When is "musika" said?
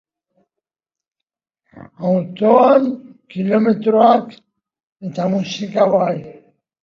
5.35-5.89